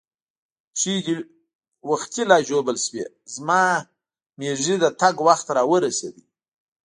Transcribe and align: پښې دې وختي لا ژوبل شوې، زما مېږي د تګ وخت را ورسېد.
پښې 0.73 0.95
دې 1.05 1.17
وختي 1.89 2.23
لا 2.31 2.37
ژوبل 2.49 2.75
شوې، 2.85 3.05
زما 3.35 3.61
مېږي 4.39 4.75
د 4.83 4.85
تګ 5.01 5.15
وخت 5.27 5.47
را 5.55 5.63
ورسېد. 5.71 6.15